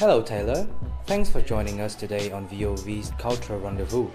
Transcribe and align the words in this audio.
Hello, 0.00 0.22
Taylor. 0.22 0.66
Thanks 1.04 1.28
for 1.28 1.42
joining 1.42 1.82
us 1.82 1.94
today 1.94 2.32
on 2.32 2.48
VOV's 2.48 3.12
Cultural 3.18 3.60
Rendezvous. 3.60 4.08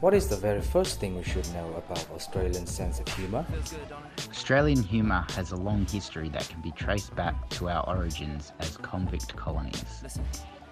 What 0.00 0.12
is 0.12 0.28
the 0.28 0.36
very 0.36 0.60
first 0.60 1.00
thing 1.00 1.16
we 1.16 1.24
should 1.24 1.50
know 1.54 1.72
about 1.72 2.06
Australian 2.10 2.66
sense 2.66 3.00
of 3.00 3.08
humour? 3.08 3.46
Australian 4.30 4.82
humour 4.82 5.24
has 5.30 5.52
a 5.52 5.56
long 5.56 5.86
history 5.86 6.28
that 6.28 6.46
can 6.50 6.60
be 6.60 6.70
traced 6.72 7.16
back 7.16 7.48
to 7.48 7.70
our 7.70 7.82
origins 7.88 8.52
as 8.60 8.76
convict 8.76 9.34
colonies. 9.34 10.04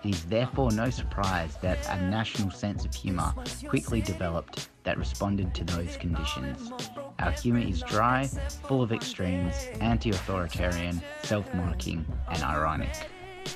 It 0.04 0.11
is 0.11 0.25
therefore 0.27 0.71
no 0.72 0.90
surprise 0.90 1.57
that 1.63 1.79
a 1.89 2.03
national 2.11 2.50
sense 2.50 2.85
of 2.85 2.95
humour 2.95 3.32
quickly 3.67 4.03
developed 4.03 4.68
that 4.82 4.99
responded 4.99 5.54
to 5.54 5.64
those 5.64 5.96
conditions. 5.96 6.71
Our 7.18 7.31
humour 7.31 7.61
is 7.61 7.81
dry, 7.81 8.27
full 8.64 8.82
of 8.82 8.93
extremes, 8.93 9.54
anti 9.81 10.11
authoritarian, 10.11 11.00
self 11.22 11.46
mocking, 11.54 12.04
and 12.29 12.43
ironic. 12.43 13.08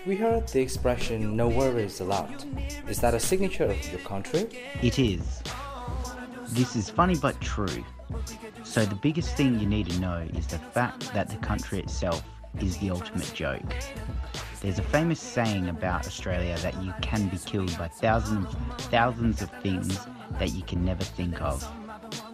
We 0.07 0.17
heard 0.17 0.49
the 0.49 0.61
expression 0.61 1.37
no 1.37 1.49
worries 1.49 2.01
allowed. 2.01 2.45
Is 2.89 3.01
that 3.01 3.15
a 3.15 3.21
signature 3.21 3.65
of 3.65 3.91
your 3.91 4.01
country? 4.01 4.49
It 4.83 4.99
is. 4.99 5.43
This 6.49 6.77
is 6.77 6.91
funny 6.91 7.17
but 7.17 7.41
true. 7.41 7.85
So, 8.65 8.85
the 8.85 8.95
biggest 8.97 9.37
thing 9.37 9.59
you 9.59 9.67
need 9.67 9.89
to 9.91 10.01
know 10.01 10.27
is 10.35 10.47
the 10.47 10.59
fact 10.59 11.13
that 11.15 11.29
the 11.29 11.37
country 11.37 11.79
itself 11.81 12.23
is 12.61 12.77
the 12.79 12.91
ultimate 12.91 13.33
joke. 13.35 13.75
There's 14.61 14.79
a 14.79 14.83
famous 14.83 15.21
saying 15.21 15.69
about 15.69 16.07
Australia 16.07 16.57
that 16.59 16.83
you 16.83 16.95
can 17.03 17.29
be 17.29 17.39
killed 17.39 17.77
by 17.79 17.89
thousands, 17.89 18.55
thousands 18.91 19.43
of 19.43 19.51
things 19.63 19.99
that 20.39 20.53
you 20.53 20.63
can 20.63 20.85
never 20.85 21.05
think 21.05 21.41
of. 21.43 21.67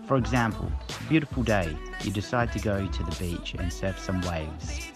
For 0.06 0.16
example, 0.16 0.70
beautiful 1.08 1.42
day, 1.42 1.76
you 2.02 2.10
decide 2.10 2.52
to 2.52 2.58
go 2.60 2.86
to 2.86 3.02
the 3.02 3.16
beach 3.16 3.54
and 3.54 3.72
surf 3.72 3.98
some 3.98 4.20
waves. 4.22 4.90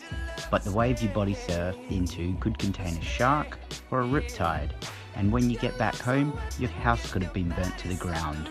But 0.50 0.64
the 0.64 0.72
wave 0.72 1.02
your 1.02 1.12
body 1.12 1.34
surf 1.34 1.76
into 1.90 2.34
could 2.40 2.58
contain 2.58 2.96
a 2.96 3.02
shark 3.02 3.58
or 3.90 4.02
a 4.02 4.04
riptide, 4.04 4.70
and 5.16 5.32
when 5.32 5.50
you 5.50 5.58
get 5.58 5.76
back 5.78 5.96
home, 5.96 6.38
your 6.58 6.70
house 6.70 7.10
could 7.10 7.22
have 7.22 7.32
been 7.32 7.50
burnt 7.50 7.78
to 7.78 7.88
the 7.88 7.94
ground 7.94 8.50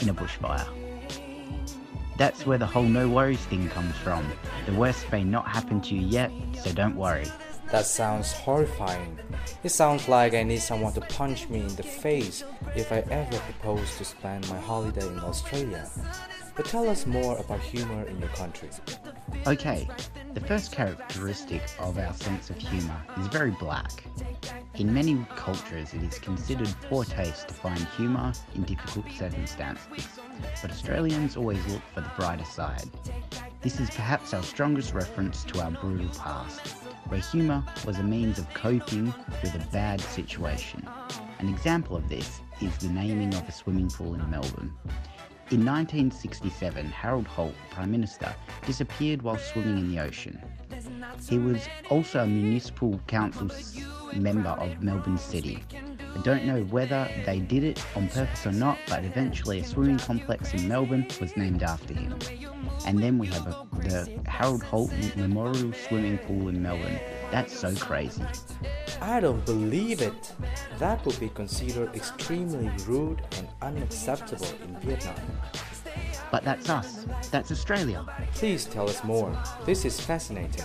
in 0.00 0.08
a 0.08 0.14
bushfire. 0.14 0.66
That's 2.16 2.46
where 2.46 2.58
the 2.58 2.66
whole 2.66 2.82
no 2.82 3.08
worries 3.08 3.44
thing 3.46 3.68
comes 3.68 3.94
from. 3.96 4.26
The 4.64 4.72
worst 4.72 5.10
may 5.12 5.22
not 5.22 5.46
happen 5.46 5.80
to 5.82 5.94
you 5.94 6.00
yet, 6.00 6.30
so 6.62 6.72
don't 6.72 6.96
worry. 6.96 7.26
That 7.72 7.84
sounds 7.84 8.32
horrifying. 8.32 9.18
It 9.64 9.70
sounds 9.70 10.08
like 10.08 10.34
I 10.34 10.44
need 10.44 10.62
someone 10.62 10.92
to 10.94 11.00
punch 11.00 11.48
me 11.48 11.60
in 11.60 11.74
the 11.74 11.82
face 11.82 12.44
if 12.74 12.92
I 12.92 12.98
ever 13.10 13.38
propose 13.38 13.98
to 13.98 14.04
spend 14.04 14.48
my 14.48 14.58
holiday 14.58 15.06
in 15.06 15.18
Australia. 15.18 15.90
But 16.56 16.64
tell 16.64 16.88
us 16.88 17.06
more 17.06 17.36
about 17.36 17.60
humor 17.60 18.04
in 18.04 18.18
your 18.18 18.30
country. 18.30 18.70
Okay, 19.46 19.86
the 20.32 20.40
first 20.40 20.72
characteristic 20.72 21.62
of 21.78 21.98
our 21.98 22.14
sense 22.14 22.48
of 22.48 22.56
humour 22.56 22.96
is 23.20 23.26
very 23.26 23.50
black. 23.50 24.02
In 24.76 24.92
many 24.92 25.22
cultures, 25.36 25.92
it 25.92 26.02
is 26.02 26.18
considered 26.18 26.74
poor 26.88 27.04
taste 27.04 27.48
to 27.48 27.54
find 27.54 27.78
humour 27.96 28.32
in 28.54 28.62
difficult 28.62 29.04
circumstances, 29.12 30.08
but 30.62 30.70
Australians 30.70 31.36
always 31.36 31.64
look 31.66 31.82
for 31.92 32.00
the 32.00 32.10
brighter 32.16 32.44
side. 32.46 32.88
This 33.60 33.78
is 33.78 33.90
perhaps 33.90 34.32
our 34.32 34.42
strongest 34.42 34.94
reference 34.94 35.44
to 35.44 35.60
our 35.60 35.70
brutal 35.70 36.08
past, 36.18 36.60
where 37.08 37.20
humour 37.20 37.62
was 37.84 37.98
a 37.98 38.02
means 38.02 38.38
of 38.38 38.52
coping 38.54 39.12
with 39.42 39.54
a 39.54 39.66
bad 39.72 40.00
situation. 40.00 40.88
An 41.38 41.50
example 41.50 41.96
of 41.96 42.08
this 42.08 42.40
is 42.62 42.76
the 42.78 42.88
naming 42.88 43.34
of 43.34 43.46
a 43.46 43.52
swimming 43.52 43.90
pool 43.90 44.14
in 44.14 44.30
Melbourne. 44.30 44.72
In 45.52 45.64
1967, 45.64 46.86
Harold 46.86 47.28
Holt, 47.28 47.54
Prime 47.70 47.92
Minister, 47.92 48.34
disappeared 48.66 49.22
while 49.22 49.38
swimming 49.38 49.78
in 49.78 49.94
the 49.94 50.00
ocean. 50.00 50.42
He 51.28 51.38
was 51.38 51.68
also 51.88 52.24
a 52.24 52.26
municipal 52.26 53.00
council 53.06 53.48
member 54.16 54.48
of 54.50 54.82
Melbourne 54.82 55.16
City. 55.16 55.62
I 56.16 56.18
don't 56.20 56.46
know 56.46 56.62
whether 56.70 57.10
they 57.26 57.40
did 57.40 57.62
it 57.62 57.84
on 57.94 58.08
purpose 58.08 58.46
or 58.46 58.52
not, 58.52 58.78
but 58.88 59.04
eventually 59.04 59.60
a 59.60 59.64
swimming 59.64 59.98
complex 59.98 60.54
in 60.54 60.66
Melbourne 60.66 61.06
was 61.20 61.36
named 61.36 61.62
after 61.62 61.92
him. 61.92 62.18
And 62.86 62.98
then 62.98 63.18
we 63.18 63.26
have 63.26 63.46
a, 63.46 63.66
the 63.82 64.18
Harold 64.26 64.62
Holt 64.62 64.90
Memorial 65.14 65.74
Swimming 65.74 66.16
Pool 66.16 66.48
in 66.48 66.62
Melbourne. 66.62 66.98
That's 67.30 67.54
so 67.54 67.74
crazy. 67.74 68.24
I 69.02 69.20
don't 69.20 69.44
believe 69.44 70.00
it. 70.00 70.32
That 70.78 71.04
would 71.04 71.20
be 71.20 71.28
considered 71.28 71.94
extremely 71.94 72.70
rude 72.86 73.20
and 73.36 73.46
unacceptable 73.60 74.48
in 74.64 74.74
Vietnam. 74.80 75.20
But 76.30 76.44
that's 76.44 76.70
us. 76.70 77.04
That's 77.30 77.52
Australia. 77.52 78.06
Please 78.32 78.64
tell 78.64 78.88
us 78.88 79.04
more. 79.04 79.38
This 79.66 79.84
is 79.84 80.00
fascinating. 80.00 80.64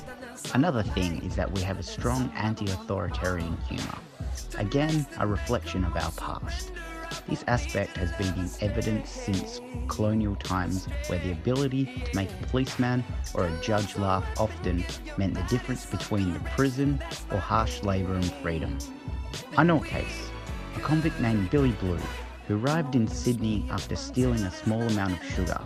Another 0.54 0.82
thing 0.82 1.22
is 1.24 1.36
that 1.36 1.52
we 1.52 1.60
have 1.62 1.78
a 1.78 1.84
strong 1.84 2.32
anti 2.36 2.66
authoritarian 2.72 3.58
humour. 3.68 3.98
Again, 4.58 5.06
a 5.20 5.28
reflection 5.28 5.84
of 5.84 5.96
our 5.96 6.12
past. 6.12 6.72
This 7.28 7.44
aspect 7.48 7.98
has 7.98 8.12
been 8.14 8.34
in 8.40 8.50
evidence 8.62 9.10
since 9.10 9.62
colonial 9.88 10.36
times, 10.36 10.88
where 11.08 11.20
the 11.20 11.32
ability 11.32 12.04
to 12.06 12.16
make 12.16 12.30
a 12.32 12.48
policeman 12.48 13.04
or 13.34 13.48
a 13.48 13.62
judge 13.62 13.98
laugh 13.98 14.26
often 14.38 14.86
meant 15.18 15.34
the 15.34 15.44
difference 15.44 15.86
between 15.86 16.34
the 16.34 16.40
prison 16.52 17.04
or 17.32 17.38
harsh 17.38 17.84
labour 17.84 18.16
and 18.16 18.32
freedom. 18.36 18.78
I 19.58 19.64
know 19.64 19.82
a 19.82 19.86
case 19.86 20.30
a 20.76 20.80
convict 20.80 21.20
named 21.20 21.50
Billy 21.50 21.72
Blue, 21.74 22.00
who 22.48 22.58
arrived 22.58 22.96
in 22.96 23.08
Sydney 23.08 23.66
after 23.70 23.96
stealing 23.96 24.42
a 24.42 24.52
small 24.52 24.82
amount 24.82 25.14
of 25.14 25.24
sugar, 25.32 25.62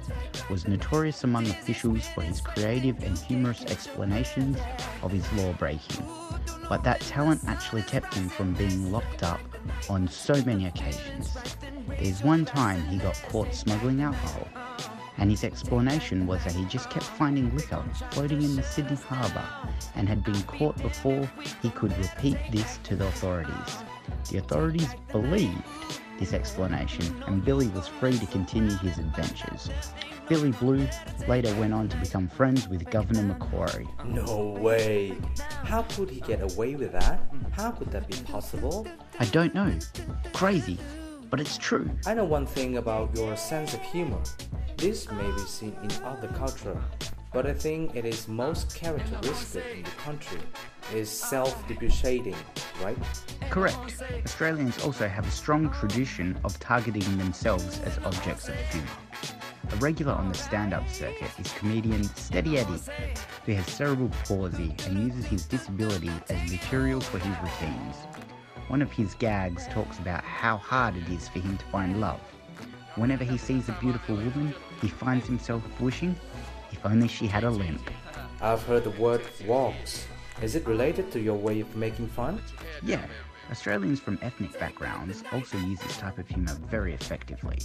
was 0.49 0.67
notorious 0.67 1.23
among 1.23 1.47
officials 1.47 2.07
for 2.13 2.21
his 2.21 2.41
creative 2.41 3.01
and 3.03 3.17
humorous 3.17 3.63
explanations 3.65 4.57
of 5.01 5.11
his 5.11 5.31
law 5.33 5.53
breaking. 5.53 6.05
But 6.69 6.83
that 6.83 7.01
talent 7.01 7.41
actually 7.47 7.83
kept 7.83 8.13
him 8.13 8.29
from 8.29 8.53
being 8.53 8.91
locked 8.91 9.23
up 9.23 9.39
on 9.89 10.07
so 10.07 10.33
many 10.43 10.67
occasions. 10.67 11.35
There's 11.87 12.23
one 12.23 12.45
time 12.45 12.85
he 12.87 12.97
got 12.97 13.21
caught 13.29 13.53
smuggling 13.53 14.01
alcohol, 14.01 14.47
and 15.17 15.29
his 15.29 15.43
explanation 15.43 16.27
was 16.27 16.43
that 16.43 16.53
he 16.53 16.65
just 16.65 16.89
kept 16.89 17.05
finding 17.05 17.55
liquor 17.55 17.83
floating 18.11 18.41
in 18.41 18.55
the 18.55 18.63
Sydney 18.63 18.97
harbour 18.97 19.45
and 19.95 20.09
had 20.09 20.23
been 20.23 20.41
caught 20.43 20.75
before 20.81 21.29
he 21.61 21.69
could 21.69 21.97
repeat 21.97 22.37
this 22.51 22.79
to 22.83 22.95
the 22.95 23.07
authorities. 23.07 23.77
The 24.29 24.39
authorities 24.39 24.89
believed 25.11 25.63
this 26.19 26.33
explanation, 26.33 27.23
and 27.27 27.43
Billy 27.43 27.67
was 27.69 27.87
free 27.87 28.17
to 28.17 28.25
continue 28.27 28.75
his 28.77 28.97
adventures. 28.97 29.69
Billy 30.27 30.51
Blue 30.53 30.87
later 31.27 31.53
went 31.55 31.73
on 31.73 31.87
to 31.89 31.97
become 31.97 32.27
friends 32.27 32.67
with 32.67 32.89
Governor 32.89 33.21
Macquarie. 33.21 33.87
No 34.05 34.57
way. 34.59 35.15
How 35.63 35.83
could 35.83 36.09
he 36.09 36.21
get 36.21 36.41
away 36.41 36.75
with 36.75 36.91
that? 36.93 37.19
How 37.51 37.71
could 37.71 37.91
that 37.91 38.07
be 38.07 38.17
possible? 38.31 38.87
I 39.19 39.25
don't 39.25 39.53
know. 39.53 39.71
Crazy, 40.33 40.79
but 41.29 41.39
it's 41.39 41.57
true. 41.57 41.89
I 42.05 42.13
know 42.13 42.25
one 42.25 42.45
thing 42.45 42.77
about 42.77 43.15
your 43.15 43.35
sense 43.37 43.73
of 43.73 43.81
humor. 43.81 44.21
This 44.77 45.09
may 45.11 45.31
be 45.31 45.39
seen 45.41 45.75
in 45.83 45.91
other 46.03 46.27
cultures, 46.29 46.77
but 47.31 47.45
I 47.45 47.53
think 47.53 47.95
it 47.95 48.05
is 48.05 48.27
most 48.27 48.75
characteristic 48.75 49.63
in 49.75 49.83
the 49.83 49.89
country 49.91 50.39
is 50.93 51.09
self-depreciating, 51.09 52.35
right? 52.83 52.97
Correct. 53.49 54.01
Australians 54.23 54.83
also 54.83 55.07
have 55.07 55.27
a 55.27 55.31
strong 55.31 55.71
tradition 55.71 56.37
of 56.43 56.59
targeting 56.59 57.17
themselves 57.17 57.79
as 57.81 57.97
objects 57.99 58.47
of 58.47 58.55
humour. 58.55 58.87
A 59.71 59.75
regular 59.77 60.13
on 60.13 60.29
the 60.29 60.37
stand-up 60.37 60.87
circuit 60.89 61.31
is 61.39 61.51
comedian 61.53 62.03
Steady 62.03 62.59
Eddy, 62.59 62.79
who 63.45 63.53
has 63.53 63.65
cerebral 63.67 64.09
palsy 64.25 64.75
and 64.85 64.99
uses 65.07 65.25
his 65.25 65.45
disability 65.45 66.11
as 66.29 66.51
material 66.51 67.01
for 67.01 67.17
his 67.17 67.35
routines. 67.39 67.95
One 68.67 68.81
of 68.81 68.91
his 68.91 69.15
gags 69.15 69.67
talks 69.67 69.97
about 69.99 70.23
how 70.23 70.57
hard 70.57 70.95
it 70.95 71.09
is 71.09 71.27
for 71.27 71.39
him 71.39 71.57
to 71.57 71.65
find 71.65 71.99
love. 71.99 72.19
Whenever 72.95 73.23
he 73.23 73.37
sees 73.37 73.67
a 73.67 73.77
beautiful 73.81 74.15
woman, 74.15 74.53
he 74.81 74.87
finds 74.87 75.25
himself 75.25 75.63
wishing, 75.81 76.15
if 76.71 76.85
only 76.85 77.07
she 77.07 77.27
had 77.27 77.43
a 77.43 77.49
limp. 77.49 77.89
I've 78.41 78.63
heard 78.63 78.83
the 78.83 78.91
word 78.91 79.21
wogs. 79.45 80.05
Is 80.41 80.55
it 80.55 80.67
related 80.67 81.11
to 81.11 81.19
your 81.19 81.35
way 81.35 81.61
of 81.61 81.75
making 81.75 82.07
fun? 82.07 82.41
Yeah, 82.83 83.05
Australians 83.51 83.99
from 83.99 84.19
ethnic 84.21 84.59
backgrounds 84.59 85.23
also 85.31 85.57
use 85.59 85.79
this 85.79 85.97
type 85.97 86.17
of 86.17 86.27
humour 86.27 86.55
very 86.69 86.93
effectively. 86.93 87.59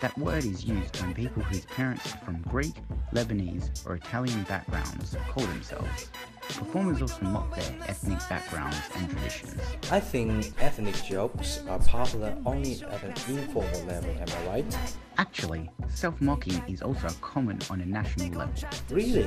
That 0.00 0.16
word 0.18 0.44
is 0.44 0.64
used 0.64 1.00
when 1.00 1.14
people 1.14 1.42
whose 1.42 1.64
parents 1.64 2.14
are 2.14 2.18
from 2.18 2.42
Greek, 2.42 2.74
Lebanese, 3.12 3.84
or 3.86 3.96
Italian 3.96 4.42
backgrounds 4.44 5.16
call 5.30 5.44
themselves. 5.46 6.10
Performers 6.42 7.02
also 7.02 7.24
mock 7.24 7.56
their 7.56 7.74
ethnic 7.88 8.20
backgrounds 8.28 8.78
and 8.94 9.10
traditions. 9.10 9.60
I 9.90 9.98
think 10.00 10.52
ethnic 10.60 10.94
jokes 11.02 11.62
are 11.68 11.78
popular 11.80 12.36
only 12.46 12.82
at 12.84 13.02
an 13.02 13.14
informal 13.28 13.82
level, 13.84 14.10
am 14.10 14.28
I 14.28 14.48
right? 14.48 14.78
Actually, 15.18 15.70
self 15.88 16.20
mocking 16.20 16.62
is 16.68 16.82
also 16.82 17.08
common 17.20 17.58
on 17.70 17.80
a 17.80 17.86
national 17.86 18.38
level. 18.38 18.54
Really? 18.90 19.26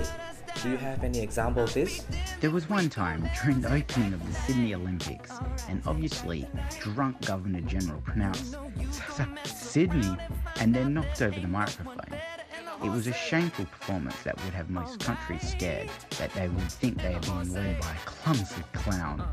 Do 0.62 0.72
you 0.72 0.78
have 0.78 1.04
any 1.04 1.20
example 1.20 1.64
of 1.64 1.74
this? 1.74 2.06
There 2.42 2.52
was 2.52 2.70
one 2.70 2.90
time 2.90 3.30
during 3.42 3.62
the 3.62 3.74
opening 3.74 4.14
of 4.14 4.28
the 4.28 4.34
Sydney 4.34 4.74
Olympics, 4.76 5.32
an 5.70 5.82
obviously 5.86 6.48
drunk 6.80 7.26
Governor 7.26 7.62
General 7.62 8.02
pronounced 8.02 8.58
Sydney 9.46 10.18
and 10.60 10.76
then 10.76 10.94
knocked 10.94 11.22
over 11.22 11.40
the 11.40 11.48
microphone. 11.48 12.20
It 12.84 12.90
was 12.90 13.08
a 13.08 13.14
shameful 13.14 13.66
performance 13.66 14.22
that 14.24 14.42
would 14.44 14.54
have 14.54 14.70
most 14.70 15.00
countries 15.00 15.50
scared 15.50 15.90
that 16.18 16.34
they 16.34 16.48
would 16.48 16.72
think 16.72 17.02
they 17.02 17.14
are 17.14 17.20
being 17.20 17.54
led 17.54 17.80
by 17.82 17.92
a 17.92 18.06
clumsy 18.06 18.64
clown. 18.74 19.28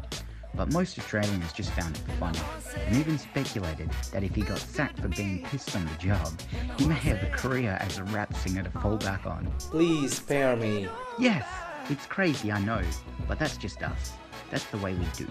But 0.57 0.73
most 0.73 0.99
Australians 0.99 1.53
just 1.53 1.71
found 1.73 1.97
it 1.97 2.03
funny 2.19 2.39
and 2.87 2.97
even 2.97 3.19
speculated 3.19 3.91
that 4.13 4.25
if 4.25 4.35
he 4.35 4.43
got 4.43 4.59
sacked 4.59 4.99
for 5.01 5.09
being 5.09 5.45
pissed 5.45 5.77
on 5.77 5.85
the 5.85 5.95
job, 5.99 6.33
he 6.79 6.87
may 6.87 6.95
have 6.95 7.23
a 7.23 7.31
career 7.37 7.77
as 7.81 7.99
a 7.99 8.05
rap 8.05 8.35
singer 8.35 8.63
to 8.63 8.71
fall 8.71 8.97
back 8.97 9.27
on. 9.27 9.47
Please 9.59 10.17
spare 10.17 10.57
me. 10.57 10.89
Yes, 11.19 11.47
it's 11.91 12.07
crazy, 12.07 12.51
I 12.51 12.61
know, 12.61 12.83
but 13.29 13.39
that's 13.39 13.57
just 13.57 13.83
us. 13.83 14.13
That's 14.51 14.65
the 14.67 14.79
way 14.79 14.95
we 14.95 15.07
do. 15.17 15.29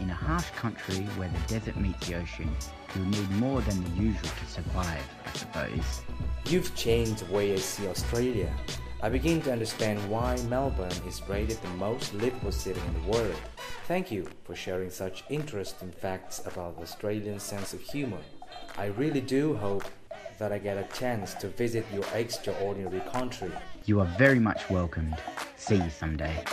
In 0.00 0.10
a 0.10 0.14
harsh 0.14 0.50
country 0.50 0.96
where 1.16 1.28
the 1.28 1.54
desert 1.54 1.76
meets 1.76 2.06
the 2.06 2.16
ocean, 2.16 2.50
you'll 2.94 3.06
need 3.06 3.30
more 3.32 3.60
than 3.62 3.82
the 3.82 4.02
usual 4.02 4.28
to 4.28 4.46
survive, 4.46 5.02
I 5.26 5.38
suppose. 5.38 6.02
You've 6.46 6.74
changed 6.74 7.26
the 7.26 7.32
way 7.32 7.52
I 7.52 7.56
see 7.56 7.86
Australia. 7.86 8.52
I 9.00 9.08
begin 9.08 9.40
to 9.42 9.52
understand 9.52 10.10
why 10.10 10.36
Melbourne 10.48 10.90
is 11.06 11.22
rated 11.28 11.62
the 11.62 11.68
most 11.68 12.12
livable 12.14 12.50
city 12.50 12.80
in 12.80 12.94
the 12.94 13.08
world. 13.16 13.40
Thank 13.86 14.10
you 14.10 14.26
for 14.42 14.56
sharing 14.56 14.90
such 14.90 15.22
interesting 15.30 15.92
facts 15.92 16.42
about 16.44 16.76
the 16.76 16.82
Australian 16.82 17.38
sense 17.38 17.72
of 17.72 17.80
humor. 17.80 18.18
I 18.76 18.86
really 18.86 19.20
do 19.20 19.54
hope 19.54 19.84
that 20.40 20.52
I 20.52 20.58
get 20.58 20.78
a 20.78 20.98
chance 20.98 21.34
to 21.34 21.48
visit 21.48 21.86
your 21.94 22.04
extraordinary 22.12 23.00
country. 23.12 23.52
You 23.84 24.00
are 24.00 24.14
very 24.18 24.40
much 24.40 24.68
welcomed. 24.68 25.16
See 25.56 25.76
you 25.76 25.90
someday. 25.90 26.44